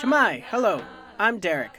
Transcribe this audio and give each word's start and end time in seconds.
Cama'i, 0.00 0.42
hello. 0.48 0.82
I'm 1.18 1.38
Derek. 1.38 1.78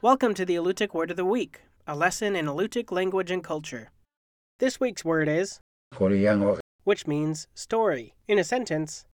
Welcome 0.00 0.34
to 0.34 0.44
the 0.44 0.54
Alutiiq 0.54 0.94
Word 0.94 1.10
of 1.10 1.16
the 1.16 1.24
Week, 1.24 1.62
a 1.86 1.96
lesson 1.96 2.36
in 2.36 2.46
Alutiiq 2.46 2.92
language 2.92 3.32
and 3.32 3.42
culture. 3.42 3.90
This 4.60 4.78
week's 4.78 5.04
word 5.04 5.28
is, 5.28 5.58
which 6.84 7.06
means 7.08 7.48
story. 7.54 8.14
In 8.28 8.38
a 8.38 8.44
sentence, 8.44 9.04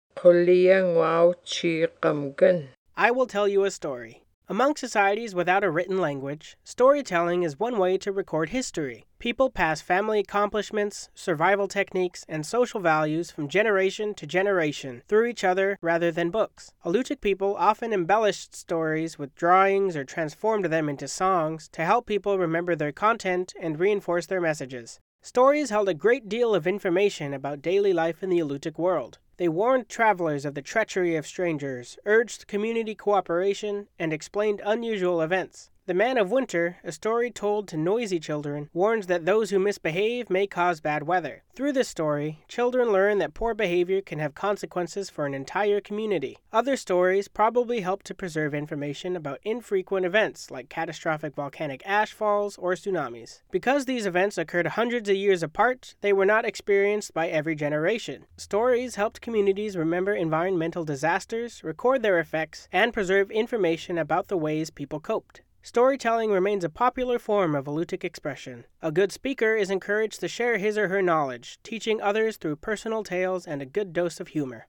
I 2.97 3.11
will 3.11 3.27
tell 3.27 3.49
you 3.49 3.65
a 3.65 3.71
story. 3.71 4.26
Among 4.49 4.77
societies 4.77 5.35
without 5.35 5.65
a 5.65 5.71
written 5.73 5.99
language, 5.99 6.57
storytelling 6.63 7.43
is 7.43 7.59
one 7.59 7.79
way 7.79 7.99
to 7.99 8.13
record 8.13 8.51
history. 8.51 9.05
People 9.19 9.51
pass 9.51 9.81
family 9.81 10.21
accomplishments, 10.21 11.09
survival 11.17 11.67
techniques, 11.67 12.25
and 12.29 12.47
social 12.47 12.79
values 12.79 13.33
from 13.33 13.49
generation 13.49 14.15
to 14.15 14.25
generation 14.25 15.03
through 15.09 15.27
each 15.27 15.43
other 15.43 15.79
rather 15.83 16.13
than 16.13 16.31
books. 16.31 16.71
Alutiiq 16.85 17.21
people 17.21 17.57
often 17.57 17.93
embellished 17.93 18.55
stories 18.55 19.19
with 19.19 19.35
drawings 19.35 19.97
or 19.97 20.05
transformed 20.05 20.67
them 20.67 20.89
into 20.89 21.09
songs 21.09 21.69
to 21.73 21.85
help 21.85 22.07
people 22.07 22.39
remember 22.39 22.77
their 22.77 22.93
content 22.93 23.53
and 23.61 23.81
reinforce 23.81 24.27
their 24.27 24.41
messages. 24.41 25.01
Stories 25.23 25.71
held 25.71 25.89
a 25.89 25.95
great 25.95 26.29
deal 26.29 26.55
of 26.55 26.69
information 26.69 27.35
about 27.35 27.63
daily 27.63 27.93
life 27.93 28.23
in 28.23 28.31
the 28.31 28.39
Alutiiq 28.39 28.79
world. 28.79 29.19
They 29.39 29.49
warned 29.49 29.89
travelers 29.89 30.47
of 30.47 30.55
the 30.55 30.63
treachery 30.63 31.15
of 31.15 31.27
strangers, 31.27 31.99
urged 32.07 32.47
community 32.47 32.95
cooperation, 32.95 33.89
and 33.99 34.13
explained 34.13 34.63
unusual 34.65 35.21
events. 35.21 35.71
The 35.87 35.95
Man 35.95 36.19
of 36.19 36.33
Winter, 36.33 36.79
a 36.83 36.91
story 36.91 37.31
told 37.31 37.69
to 37.69 37.77
noisy 37.77 38.19
children, 38.19 38.69
warns 38.75 39.07
that 39.07 39.25
those 39.25 39.51
who 39.51 39.61
misbehave 39.61 40.29
may 40.29 40.49
cause 40.49 40.81
bad 40.81 41.05
weather. 41.05 41.45
Through 41.55 41.75
this 41.75 41.87
story, 41.87 42.41
children 42.49 42.91
learn 42.91 43.19
that 43.19 43.35
poor 43.35 43.55
behavior 43.55 44.01
can 44.01 44.19
have 44.19 44.35
consequences 44.35 45.11
for 45.11 45.27
an 45.27 45.33
entire 45.33 45.81
community. 45.81 46.39
Other 46.53 46.77
stories 46.77 47.29
probably 47.29 47.83
help 47.83 48.03
to 48.03 48.17
preserve 48.17 48.53
information 48.53 49.15
about 49.15 49.39
infrequent 49.45 50.05
events 50.05 50.51
like 50.51 50.69
catastrophic 50.69 51.37
volcanic 51.37 51.85
ash 51.87 52.13
falls 52.13 52.59
or 52.59 52.73
tsunamis. 52.73 53.43
Because 53.53 53.85
these 53.85 54.07
events 54.07 54.37
occurred 54.37 54.67
hundreds 54.67 55.09
of 55.09 55.15
years 55.15 55.45
apart, 55.45 55.95
they 56.01 56.13
were 56.13 56.27
not 56.27 56.45
experienced 56.45 57.15
by 57.15 57.29
every 57.29 57.55
generation. 57.55 58.27
Stories 58.37 58.97
helped 58.97 59.21
communities 59.21 59.77
remember 59.77 60.17
environmental 60.17 60.85
disasters, 60.85 61.63
record 61.63 62.03
their 62.03 62.19
effects, 62.19 62.67
and 62.73 62.93
preserve 62.93 63.31
information 63.31 63.97
about 63.97 64.27
the 64.27 64.37
ways 64.37 64.69
people 64.71 64.99
coped. 64.99 65.43
Storytelling 65.67 66.31
remains 66.31 66.63
a 66.63 66.69
popular 66.69 67.19
form 67.19 67.57
of 67.57 67.65
Alutiiq 67.65 68.05
expression. 68.05 68.67
A 68.83 68.93
good 68.93 69.11
speaker 69.11 69.57
is 69.57 69.69
encouraged 69.69 70.21
to 70.21 70.29
share 70.29 70.59
his 70.59 70.79
or 70.79 70.87
her 70.87 71.03
knowledge, 71.03 71.59
teaching 71.65 72.01
others 72.01 72.37
through 72.37 72.55
personal 72.55 73.03
tales 73.03 73.49
and 73.49 73.61
a 73.61 73.67
good 73.67 73.93
dose 73.93 74.21
of 74.21 74.29
humor. 74.29 74.69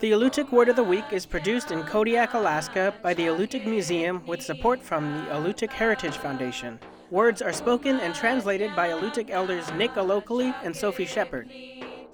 The 0.00 0.12
Alutiiq 0.12 0.52
Word 0.52 0.68
of 0.68 0.76
the 0.76 0.84
Week 0.84 1.06
is 1.10 1.24
produced 1.24 1.70
in 1.70 1.84
Kodiak, 1.84 2.34
Alaska 2.34 2.92
by 3.02 3.14
the 3.14 3.28
Alutiiq 3.28 3.64
Museum 3.64 4.22
with 4.26 4.42
support 4.42 4.82
from 4.82 5.24
the 5.24 5.30
Alutiiq 5.30 5.70
Heritage 5.70 6.18
Foundation. 6.18 6.78
Words 7.10 7.40
are 7.40 7.54
spoken 7.54 7.98
and 8.00 8.14
translated 8.14 8.76
by 8.76 8.90
Alutiiq 8.90 9.30
elders 9.30 9.72
Nick 9.72 9.92
Alokli 9.92 10.54
and 10.62 10.76
Sophie 10.76 11.06
Shepherd. 11.06 11.48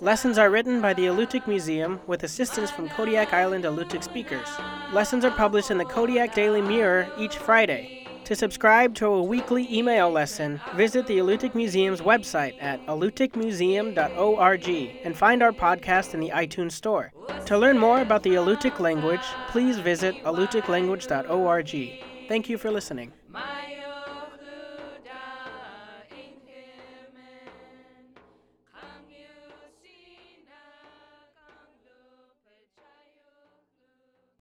Lessons 0.00 0.36
are 0.36 0.50
written 0.50 0.82
by 0.82 0.92
the 0.92 1.06
Alutiiq 1.06 1.46
Museum 1.46 1.98
with 2.06 2.22
assistance 2.22 2.70
from 2.70 2.90
Kodiak 2.90 3.32
Island 3.32 3.64
Alutiiq 3.64 4.04
speakers. 4.04 4.46
Lessons 4.92 5.24
are 5.24 5.30
published 5.30 5.70
in 5.70 5.78
the 5.78 5.86
Kodiak 5.86 6.34
Daily 6.34 6.60
Mirror 6.60 7.08
each 7.18 7.38
Friday. 7.38 8.06
To 8.24 8.36
subscribe 8.36 8.94
to 8.96 9.06
a 9.06 9.22
weekly 9.22 9.66
email 9.74 10.10
lesson, 10.10 10.60
visit 10.74 11.06
the 11.06 11.16
Alutiiq 11.16 11.54
Museum's 11.54 12.02
website 12.02 12.56
at 12.60 12.84
alutiiqmuseum.org 12.86 14.68
and 15.02 15.16
find 15.16 15.42
our 15.42 15.52
podcast 15.52 16.12
in 16.12 16.20
the 16.20 16.28
iTunes 16.28 16.72
Store. 16.72 17.10
To 17.46 17.56
learn 17.56 17.78
more 17.78 18.02
about 18.02 18.22
the 18.22 18.34
Alutiiq 18.34 18.78
language, 18.78 19.24
please 19.48 19.78
visit 19.78 20.14
alutiiqlanguage.org. 20.24 22.00
Thank 22.28 22.50
you 22.50 22.58
for 22.58 22.70
listening. 22.70 23.14